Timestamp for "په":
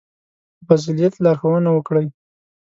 0.67-0.73